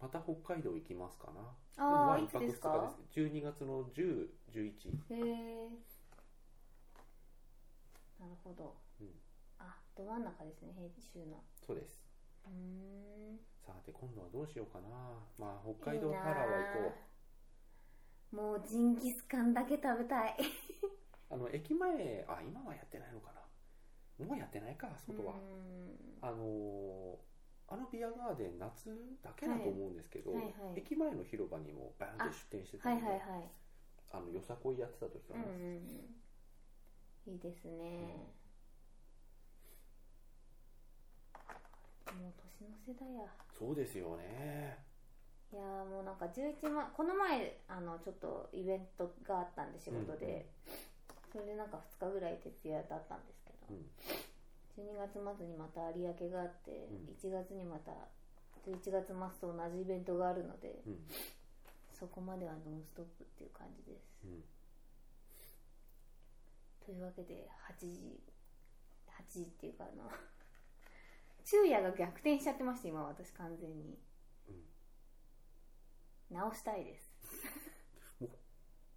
[0.00, 1.40] また北海道行きますかな。
[1.76, 2.94] ああいつですか？
[3.12, 4.32] です12月の1011
[5.10, 5.68] へえ
[8.20, 9.08] なるほど、うん。
[9.58, 11.42] あど真ん中ですね編集の。
[11.66, 12.00] そうです。
[12.46, 12.52] うー
[13.34, 13.38] ん。
[13.66, 14.88] さて今度はどうしようかな。
[15.38, 16.92] まあ北海道ハラは行こ
[18.32, 18.36] う。
[18.36, 20.36] もうジンギスカンだけ食べたい。
[21.30, 24.24] あの駅前あ今はやってないのかな。
[24.26, 25.34] もうやってないか外は、
[26.22, 27.16] あのー
[27.74, 30.78] あのビアガーデン夏だけだと思うんですけど、はいはいはい。
[30.78, 33.50] 駅前の広場にもバーンと出店してたはいはいはい。
[34.14, 35.82] あのよさこいやってた時かな、うんうん
[37.26, 37.34] うん。
[37.34, 37.74] いいですね、
[42.14, 43.26] もう年の瀬だや。
[43.58, 44.78] そうですよね。
[45.52, 50.46] いやーもうなんか11万この前あのちょっとイベントがあったんで仕事で、
[51.32, 54.23] それでなんか2日ぐらい徹夜だったんですけど、うん
[54.76, 57.14] 12月末にまた有明があって、うん。
[57.14, 57.92] 1月にまた
[58.66, 60.98] 11月末と同じイベントがあるのでうん。
[61.92, 64.04] そこまではノンストップっていう感じです。
[64.24, 64.42] うん。
[66.84, 68.20] というわけで8時
[69.08, 70.10] 8時っていうかあの
[71.44, 73.98] 昼夜が逆転しちゃってました今私完全に。
[76.30, 77.14] 直したいです。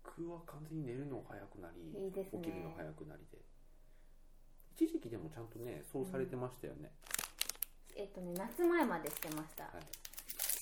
[0.04, 2.42] 僕は完全に寝るの早くなりいいですね。
[2.42, 3.38] 起きるの早くなりで
[4.78, 6.92] 一時期でもちゃんとねそうされてましたよね、
[7.96, 9.82] えっとね夏前までしてました、はい。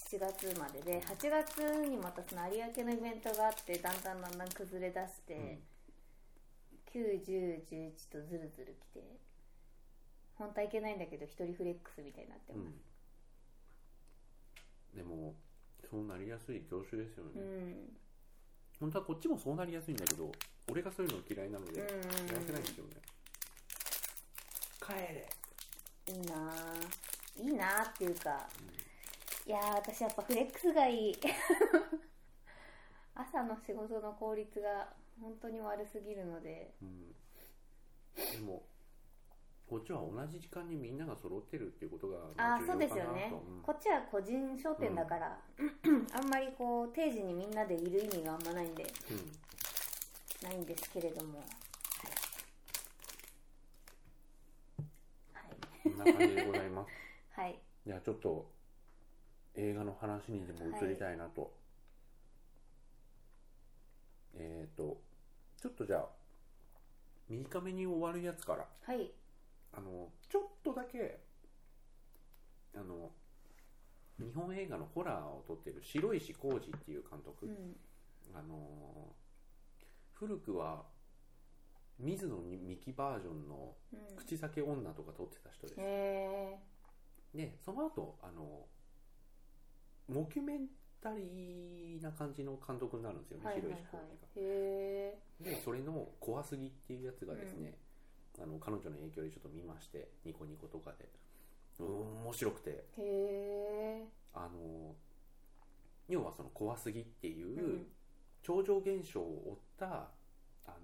[0.07, 5.59] 7月までで8月にまたその有明のイベントがあってだんだんだんだん崩れ出して、
[6.93, 9.03] 91011とずるずる来て
[10.35, 12.63] 本当はいけないんだけど一人フレックスみたいになってうん。
[12.63, 12.73] ます
[14.95, 15.35] でも
[15.91, 17.75] そうなりやすい業種ですよね、うん。
[18.79, 20.31] 本当はこっちもそうなりやすいんだけど
[20.71, 21.87] 俺がそういうの嫌いなので、うん。
[21.87, 22.91] やらせないんですよね
[24.85, 25.27] 帰れ、
[26.13, 26.35] いいな。
[26.35, 28.47] ぁいいなぁっていうか。
[29.45, 31.15] いやー私やっぱフレックスがいい。
[33.15, 36.73] 朝の仕事の効率が本当に悪すぎるので。
[36.81, 37.15] うん、
[38.15, 38.63] でも
[39.67, 43.61] こっちは同じ時間にみんなが揃ってるっていうことがああそうですよね、うん。
[43.63, 45.41] こっちは個人商店だから、
[46.13, 48.83] あんまりこう定時にみんなでいる意味があんまないんで。
[48.83, 49.45] うん。
[50.45, 51.39] ないんですけれども
[55.33, 56.91] はいこんな感じでございます。
[57.39, 57.59] はい。
[57.85, 58.51] じゃあちょっと
[59.55, 61.53] 映画の話にでも移りたいなと、
[64.33, 65.01] えっ、と
[65.57, 66.09] ちょっとじゃあ
[67.29, 68.67] 短めに終わるやつから。
[68.81, 69.11] はい。
[69.73, 71.19] あのちょっとだけ
[72.73, 73.11] あの
[74.17, 77.75] 日本映画のホラーを撮ってる白石浩二っていう監督、うん。
[78.33, 79.15] あの
[80.13, 80.85] 古くは
[81.99, 86.59] 水野美紀バージョンのうん「口裂け女」とか撮ってた人です、へ
[87.33, 88.67] でその後あの
[90.07, 90.67] モキュメン
[91.01, 93.79] タリーな感じの監督になるんですよね、えはいはいはい。
[93.79, 93.97] 白石浩
[95.41, 95.51] 二が。
[95.51, 97.77] でそれの「怖すぎ」っていうやつがですね、
[98.39, 101.09] あの彼女の影響でちょっと見ましてニコニコとかで。
[101.79, 102.69] うん面白くて。
[102.71, 104.95] へえあの
[106.07, 107.91] 要はその怖すぎっていう、うん。
[108.41, 110.11] 超常現象を追った
[110.65, 110.77] あの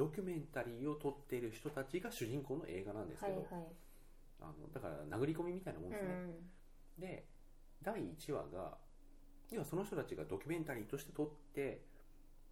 [0.00, 3.64] ドキュメンタリーを撮っている人たちが主人公の映画なんですけど、はいはい。
[4.40, 6.34] あのだから殴り込みみたいなもんですね、うん
[6.98, 7.24] で
[7.82, 8.76] 第1話が
[9.50, 11.80] 要はその人たちがドキュメンタリーとして撮って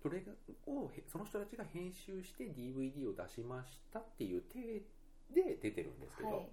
[0.02, 0.24] それ
[0.66, 4.86] をへその人たちが編集して DVD を出しましたっていう体
[5.34, 6.48] で出てるんですけど、はい。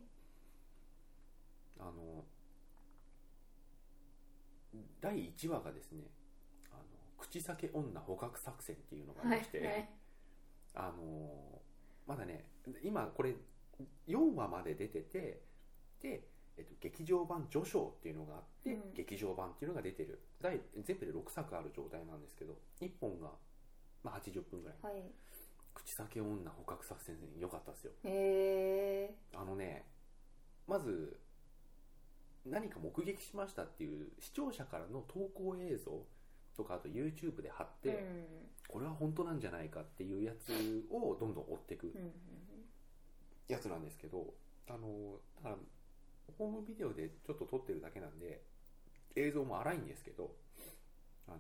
[1.79, 2.25] あの
[4.99, 6.03] 第1話がですね
[6.71, 6.83] 「あの
[7.17, 9.89] 口裂け女捕獲作戦」っていうのがありまして、はいはい
[10.75, 11.61] あの
[12.07, 12.45] まだね
[12.83, 13.35] 今これ
[14.07, 15.41] 4話まで出てて
[16.01, 18.93] で、えっと、劇場版序章っていうのがあって、うん。
[18.93, 20.21] 劇場版っていうのが出てる。
[20.41, 23.31] 第全部で6作ある状態なんですけど1本が、
[24.03, 25.03] まあ、80分ぐらい、はい。
[25.73, 27.91] 口裂け女捕獲作戦良かったですよ。
[28.03, 29.85] へえあのね
[30.67, 31.19] まず
[32.45, 36.05] 何か目撃しましたっていう視聴者からの投稿映像
[36.55, 38.25] とかあと YouTube で貼って、うん。
[38.67, 42.11] これは本当なんじゃないかっていうやつをどんどん追っていくうんうん。
[43.47, 44.33] やつなんですけど
[44.67, 45.55] あのだから
[46.37, 48.41] ホームビデオでちょっと撮ってるだけなんで
[49.15, 50.31] 映像も荒いんですけど
[51.27, 51.37] あの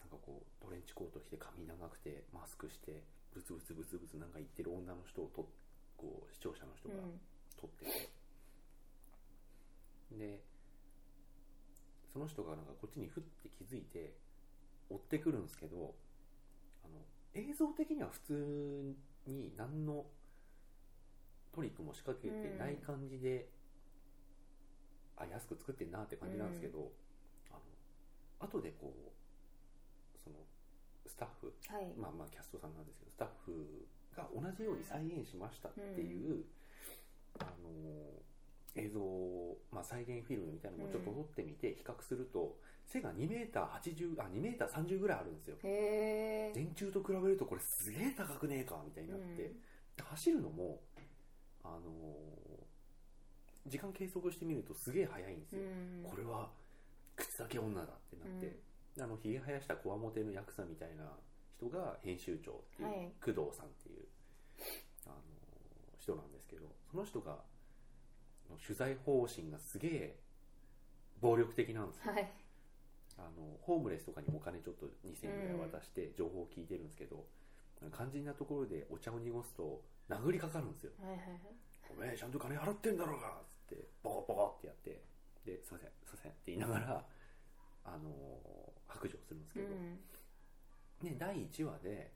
[0.00, 3.02] なんかこうトレンチコート着て髪長くてマスクして
[3.32, 5.48] ブツブツブツブツなんか言ってる女の人をと
[5.96, 7.20] こう視聴者の人がうん。
[7.56, 8.10] 撮ってて、
[10.18, 10.40] で
[12.14, 14.14] その人がなんかこっちにふって気づいて
[14.88, 15.92] 追ってくるんですけど
[16.84, 17.02] あの
[17.34, 18.94] 映像的には普通
[19.26, 20.04] に何の
[21.52, 23.48] トリックも仕掛けてない感じで、
[25.16, 26.90] あ安く作ってんなって感じなんですけど、
[27.50, 27.54] あ
[28.42, 30.36] の後でこうその
[31.06, 31.92] スタッフはい。
[31.96, 36.44] まあまあキャストさんなんですけどスタッフが同じように再現しましたっていう、
[37.38, 37.70] あの
[38.76, 42.56] 映像を、まあ、再現フィルムみたいなのをちょっと撮ってみて比較すると、
[42.86, 45.56] 背が2メーター80あ2メーター30ぐらいあるんですよ。
[45.62, 49.52] へえ電柱と比べるとこれすげえ高くねえかみたいになって、
[50.02, 50.80] 走るのも
[51.62, 51.80] あの
[53.66, 56.10] 時間計測してみるとすげえ速いんですうよ、ん。
[56.10, 56.50] これは
[57.16, 58.58] 口だけ女だってなって、
[59.00, 61.04] あのひげ生やしたこわもてのヤクザみたいな
[61.56, 63.12] 人が編集長っていう、はい。
[63.24, 64.04] 工藤さんっていう
[65.06, 65.16] あの
[65.98, 67.38] 人なんですけどその人が
[68.50, 70.16] の取材方針がすげえ
[71.20, 72.30] 暴力的なんですよ、はい。
[73.18, 77.24] あのホームレスとかにお金ちょっと2000円ぐらい渡して情報を聞いてるんですけど、
[77.94, 80.92] 肝心なところでお茶を濁すと殴りかかるんですよ。
[81.00, 81.38] はいはいはい
[81.96, 85.02] 「お前ちゃんと金払ってんだろうが」っつってボコボコってやって。
[85.44, 87.04] で「すいませんすいません」って言いながら
[87.84, 89.68] あの白状するんですけど、
[91.02, 92.12] ね、第1話で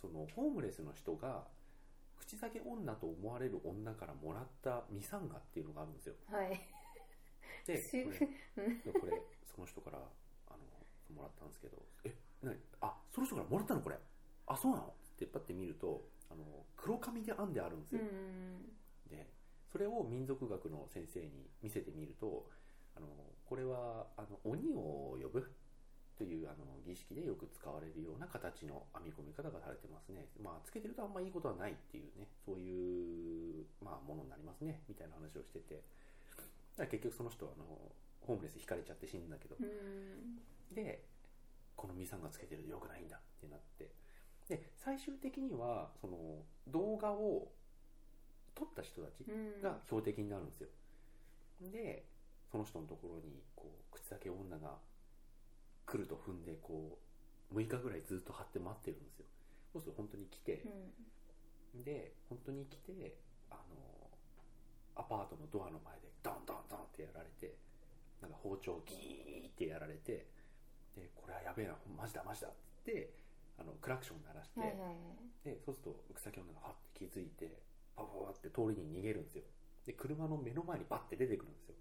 [0.00, 1.46] そのホームレスの人が
[2.18, 6.14] 口裂け女と思われる女からもらったミサンガっていうのがあるんですよ。
[6.28, 6.60] うんはい。
[7.66, 9.98] で しこれこれその人から
[10.48, 12.56] あのもらったんですけど「え何？
[12.80, 13.98] あその人からもらったのこれ。
[14.46, 18.76] あそうなの?」ってパッて見るとあの黒紙で編んであるんですうよ、ん
[19.08, 19.26] で
[19.70, 22.48] それを民族学の先生に見せてみると
[22.94, 23.06] あの
[23.44, 25.50] これはあの鬼を呼ぶ
[26.18, 30.26] というあの儀式でよく使われるような形の編み込み方がされてますね。
[30.42, 35.82] まあつけてるとあんまいいことはないっていうねそういう、まあ、ものになりますねみたいな話をしてて。
[36.76, 37.66] だ結局その人はあの
[38.20, 39.54] ホームレス引かれちゃって死んだけど。
[39.60, 40.74] うん。
[40.74, 41.06] で
[41.76, 43.88] このミサンがつけてると良くないんだってなって。
[44.48, 47.52] で最終的にはその動画を
[48.54, 49.62] 撮った人たちうん。
[49.62, 50.68] が標的になるんですよ。
[51.70, 52.04] で
[52.50, 54.78] その人のところにこう口だけ女が
[55.88, 56.98] 来ると踏んでこ
[57.50, 59.26] う6日ぐらいずっと張って待ってるんですよ。
[59.72, 60.62] そうすると本当に来て
[61.74, 61.84] う、ん。
[61.84, 63.16] で本当に来て
[63.50, 63.76] あの
[64.96, 67.56] アパートのドアの前でドンドンドンってやられて
[68.20, 70.26] なんか包丁ギーってやられて
[70.94, 72.50] でこれはやべえなマジだマジだっ
[72.84, 73.14] つって
[73.58, 75.48] あのクラクション鳴らして、はいはいはい。
[75.56, 77.62] でそうすると草木女がはって気づいて
[77.96, 79.44] パパパって通りに逃げるんですよ。
[79.86, 81.74] で車の目の前にバッて出てくるんですよ。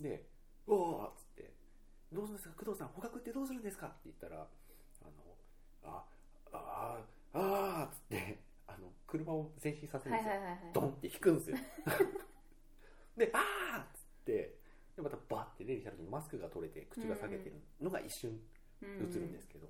[0.00, 0.24] で
[0.66, 1.52] 「おーっつって
[2.12, 2.54] 「どうするんですか？
[2.58, 4.42] 工藤さん捕獲ってどうするんですか?」って言ったら
[5.02, 5.36] 「あの
[5.82, 6.04] あ
[6.52, 11.56] あああー」っつってあの車を前進させるんですよ、はいはいはいはいドンって引くんですよ
[13.16, 14.58] で「あー!」っつって
[14.96, 18.40] でまたバッて出てきた時にマスクが取れて口が裂けてるのが一瞬
[18.82, 19.68] 映るんですけど、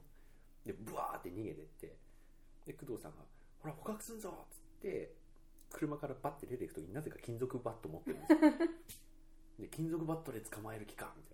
[0.66, 1.96] でブワーって逃げてって
[2.66, 3.24] で工藤さんが
[3.60, 5.14] 「ほら捕獲すんぞ!」っつって
[5.70, 8.38] 車からバッて出ていく時になぜか金属バット持ってるんですよ
[9.60, 11.33] で金属バットで捕まえる気かみた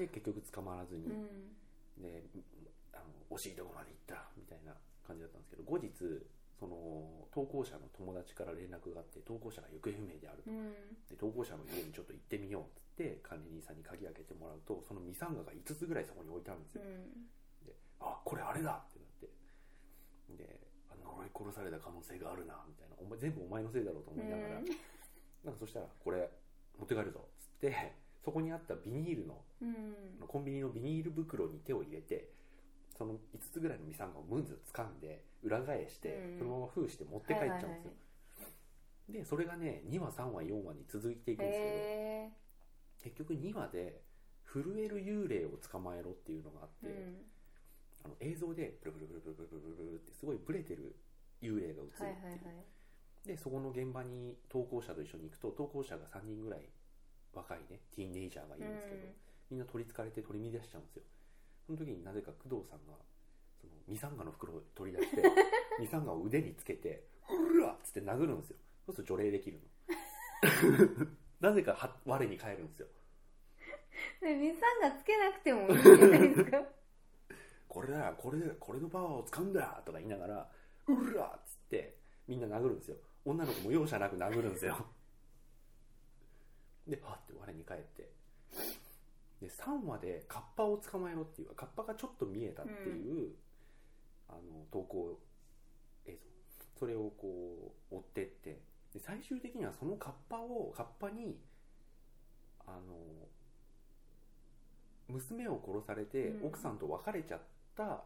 [0.00, 1.52] で結局捕まらずに、うん。
[2.00, 2.24] で
[2.96, 4.72] あの惜しいとこまで行ったみたいな
[5.04, 5.92] 感じだったんですけど後日
[6.56, 10.50] その投稿者の友達から連絡があって投稿者が行方不明であると。
[10.50, 10.72] うん。
[11.04, 17.68] で投稿者の家にちょっと行ってみようっつって管理人さんに鍵開けてもらうとそのミサンガが5つぐらいそこに置いてあるんですよ、うん。
[17.68, 19.28] であこれあれだってなって。
[20.40, 22.96] であ呪い殺された可能性があるなみたいな。
[23.00, 24.64] お前全部お前のせいだろうと思いながら、うん。
[25.44, 26.28] なんかそしたらこれ
[26.78, 27.92] 持って帰るぞっつって
[28.24, 29.94] そこにあったビニールのうん。
[30.26, 32.28] コンビニのビニール袋に手を入れて
[32.96, 33.16] その5
[33.52, 36.38] つぐらいのミサンガをムンズ掴んで裏返してうん。
[36.38, 37.94] そのまま封して持って帰っちゃうんですよ、はいはい
[39.10, 42.30] でそれがね2話3話4話に続いていくんですけどへ
[43.02, 44.02] 結局2話で
[44.44, 48.06] 震える幽霊を捕まえろっていうのがあって、えうん。
[48.06, 50.94] あの映像でブルブルブルブルブルブルブルってすごいブレてる
[51.42, 52.40] 幽霊が映るっていう、はいはいはい
[53.26, 56.60] でそこの現場に投稿者と一緒に行くと投稿者が3人ぐらい
[57.34, 59.14] 若いねティーンエイジャーがいるんですけど、うん。
[59.50, 61.02] みんな取りつかれて取り乱しちゃうんですよ。
[61.66, 62.94] その時になぜか工藤さんが
[63.60, 65.22] そのミサンガの袋を取り出して
[65.78, 68.56] ミサンガを腕につけて「うら!」っつって殴るんですよ。
[68.86, 71.06] そうすると除霊できるの。
[71.40, 72.88] なぜかは我に返るんですよ。
[74.20, 76.62] でミサンがつけなくてもいいんじゃないですか。
[77.68, 80.50] これだこれこれのパワーを使うんだとか言いながら
[80.88, 82.96] 「うら!」っつってみんな殴るんですよ。
[83.24, 84.86] 女の子も容赦なく殴るんですよ
[86.86, 88.10] ではって我に返って。
[89.40, 93.30] で3話でカッパを捕まえろっていうかカッパがちょっと見えたっていう、
[94.28, 94.38] あの
[94.70, 95.18] 投稿
[96.06, 96.18] 映像。
[96.78, 98.60] それをこう追ってって。
[98.92, 101.38] で最終的にはそのカッパをカッパに
[102.66, 102.78] あの
[105.08, 106.46] 娘を殺されてうん。
[106.48, 107.40] 奥さんと別れちゃっ
[107.76, 108.04] た、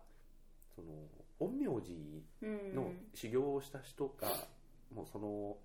[0.74, 0.88] その
[1.38, 2.74] 陰陽師うん。
[2.74, 4.28] の修行をした人が、
[4.94, 5.56] もうその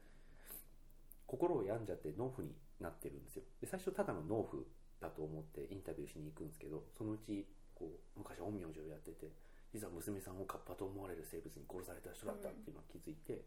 [1.28, 3.44] 心を病んじゃって農夫になってるんですよ。
[3.62, 4.66] で最初ただの農夫
[5.00, 9.32] だと思ってインタビューしに行くんですけどそのうちこう昔陰陽師をやってて
[9.72, 13.46] 実は娘さんをカッパと思われる生物に殺された人だったっていうのを気づいて、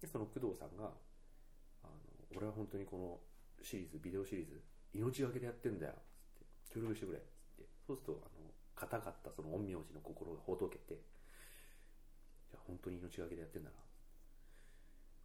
[0.00, 0.94] でその工藤さんが
[1.82, 1.92] あの
[2.36, 3.20] 「俺は本当にこの
[3.64, 4.62] シリーズビデオシリーズ
[4.94, 5.94] 命がけでやってんだよ」
[6.30, 10.94] つって「協力してくれ」っつってそうするとあの硬かったその陰陽師の心がほどけて
[12.48, 13.76] 「じゃあ本当に命がけでやってんだな」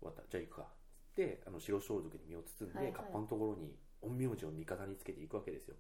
[0.02, 0.24] 終わった。
[0.30, 0.74] じゃあ行くか。
[0.81, 0.81] つ
[1.12, 2.94] ってあの白装束に身を包んで、はいはい。
[2.94, 5.76] カッパのところに陰陽師を味方につけていくわけですよ。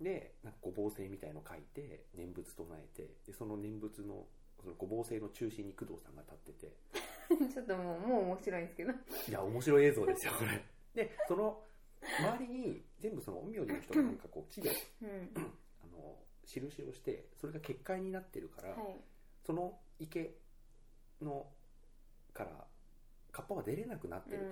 [0.00, 4.24] でなんかごぼう星みたいの書いて念仏唱えてでその念仏の
[4.58, 6.72] そのごぼう星の中心に工藤さんが立ってて。
[7.52, 8.92] ちょっともうもう面白いんですけど。
[8.92, 8.94] い
[9.30, 10.64] や面白い映像ですよこれ。
[10.94, 11.62] でその
[12.18, 14.70] 周りに全部その陰陽師の人がなんかこう木で
[15.02, 15.32] うん。
[15.82, 19.00] あの印をしてそれが結界になってるから、はい。
[19.44, 20.38] その池
[21.20, 21.46] の
[22.32, 22.66] から
[23.32, 24.50] カッパは出れなくなってる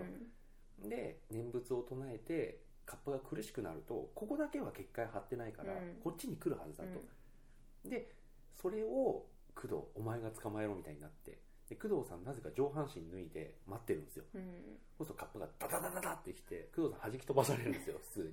[0.83, 6.01] と、で念仏を唱えてカッパが苦しくなるとここだけは結界張ってないから、うん。
[6.03, 8.15] こっちに来るはずだと、で
[8.57, 14.25] それを工藤お前が捕まえろみたいになってで工藤さんなぜか上半身脱いで待ってるんですよ。
[14.35, 14.41] うん。
[14.41, 14.47] うん
[14.99, 18.33] そうするとカッパがダダダダダってきて工藤さん弾き飛ばされるんですよ 普通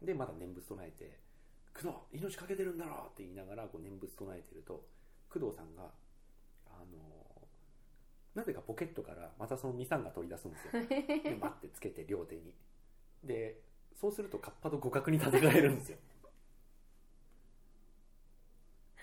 [0.00, 0.06] に。
[0.06, 1.18] でまだ念仏唱えて
[1.74, 4.84] 「工藤命かけてるんだろ!」って言いながらこう念仏唱えてると
[5.30, 5.92] 工藤さんが
[6.66, 7.21] あの
[8.34, 10.72] なぜかポケットからまたそのミサンが取り出すんですよ。
[11.22, 12.54] でバッてつけて両手に。
[13.22, 13.60] で
[13.94, 15.98] そうするとカッパと互角に戦えるんですよ。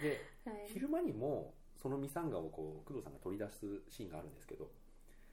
[0.02, 0.68] ではい。
[0.74, 4.66] 昼間にもそのミサンガをこう工藤さんが取り出すシーンがあるんですけど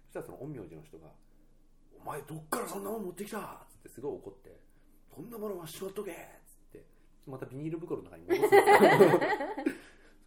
[0.05, 1.09] そしたらその陰陽師の人が
[1.99, 4.61] 「お前どっからそんなもん持ってきた!」っつってすごい怒って
[5.15, 6.15] 「そんなものはしまっとけ!」っ
[6.47, 6.85] つって
[7.27, 9.21] またビニール袋の中に戻すんですよ。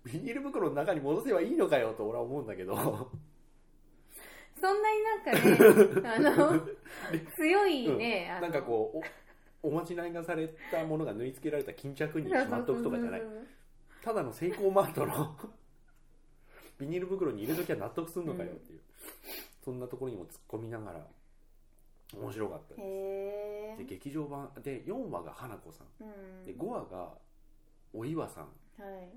[0.05, 2.75] ビニール袋の中に戻せばいいのかよと俺は思うんだけど
[4.61, 6.67] そんなになんかねあの
[7.35, 8.41] 強いね、あの。
[8.41, 8.97] なんかこう
[9.63, 13.21] おおまじないがされたものが縫い付けられた巾着にしまっとくとかじゃない。
[14.03, 15.35] ただのセイコーマートの
[16.77, 18.79] ビニール袋に入れときゃ納得すんのかよっていう、
[19.63, 21.05] そんなところにも突っ込みながら
[22.17, 22.81] 面白かったで
[23.75, 23.77] す。
[23.79, 26.03] で劇場版で4話が花子さん。
[26.03, 26.07] う
[26.43, 26.45] ん。
[26.45, 27.13] で5話が
[27.93, 28.43] お岩さん。
[28.43, 28.49] は
[29.01, 29.09] い。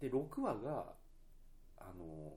[0.00, 0.84] で6話が
[1.78, 2.32] あの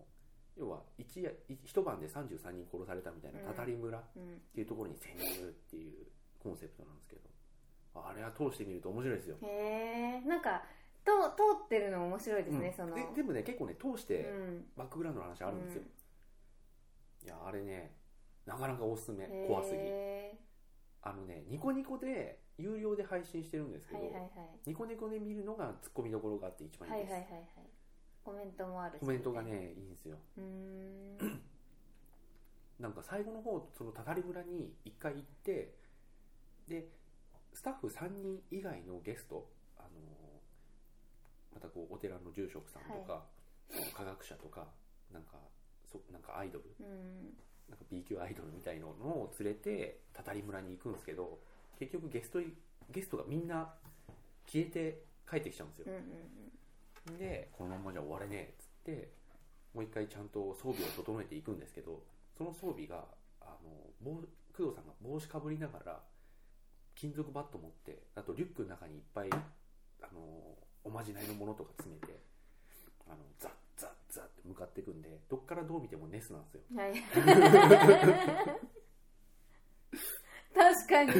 [0.57, 3.45] 要は一夜一一晩で33人殺されたみたいなうん。
[3.47, 4.41] たたり村っうん。
[4.53, 6.07] ていうところに潜入っていう
[6.39, 7.21] コンセプトなんですけど。
[7.95, 9.37] あれは通してみると面白いですよ。
[9.41, 10.27] へえ。
[10.27, 10.63] なんか
[11.05, 12.73] と通ってるの面白いですね、うん。
[12.73, 12.95] その。
[12.95, 14.65] ででもね結構ね通してうん。
[14.75, 15.81] バックグラウンドの話あるんですよ、
[17.25, 17.91] いやあれね
[18.45, 19.25] なかなかおすすめ。
[19.25, 19.77] うん怖すぎ。
[19.77, 20.39] へ
[21.03, 24.29] あのねニコニコで有料で配信してるんですけど、ーはいはいはい。
[24.65, 27.72] ニコニコで見るのがツッコミどころがあって一番いはいいです、はいはいはい
[28.23, 29.01] コメントもあるし。
[29.01, 30.17] コメントがねいいんですよ。
[30.37, 31.41] うーん。
[32.79, 35.73] なんか最後の方そのたたり村に一回行って
[36.67, 36.87] で
[37.53, 39.47] スタッフ3人以外のゲスト
[39.77, 39.89] あの
[41.53, 43.23] またこうお寺の住職さんとか、
[43.95, 44.67] 科学者とか
[45.13, 45.37] なんか
[45.89, 47.33] そなんかアイドルうん。
[47.69, 51.39] なんか B 級アイドルみたいなのを連れてたたり村に行くんですけど
[51.79, 52.53] 結局ゲストい
[52.91, 53.73] ゲストがみんな
[54.45, 55.85] 消えて帰ってきちゃうんですよ。
[55.87, 56.52] うんうん
[57.17, 59.11] でこのままじゃ終われねえっつって
[59.73, 62.03] もう一回ちゃんと装備を整えていくんですけど
[62.37, 63.03] その装備が
[63.41, 63.69] あの
[64.01, 64.21] 帽
[64.55, 65.99] 工藤さんが帽子かぶりながら
[66.95, 69.35] 金属バット持ってあとリュックの中にいっぱいあ
[70.13, 70.19] の
[70.83, 72.19] おまじないのものとか詰めて
[73.07, 76.61] あのザッザッザッって向かっていくんでどっからどう見てもネスなんですよ。
[76.71, 76.93] うんはい。
[80.53, 81.11] 確かに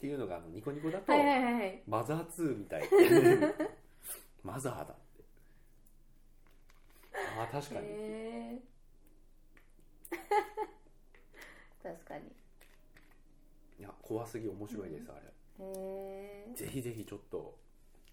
[0.00, 1.52] っていうのがあのニコニコだと、はいはいはい。
[1.52, 2.88] はいマザー2みたい。
[4.42, 5.24] マザーだって。
[7.12, 8.62] ああ確かに、
[11.82, 12.28] 確かに。
[13.78, 15.20] いや怖すぎ面白いです、あれ。
[15.26, 15.32] へ
[16.48, 17.58] えぜひぜひちょっと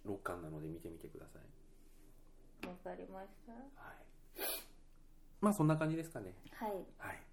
[0.05, 2.67] 6巻なので見てみてください。
[2.67, 3.53] わかりました。
[3.53, 3.95] はい。
[5.39, 6.33] まあそんな感じですかね。
[6.51, 6.71] はい。
[6.97, 7.23] はい。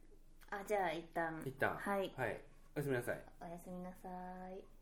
[0.50, 1.42] あじゃあ一旦。
[1.44, 1.76] 一旦。
[1.76, 2.12] はい。
[2.16, 2.40] はい、
[2.76, 3.20] おやすみなさい。
[3.40, 4.08] おやすみなさ
[4.50, 4.73] い。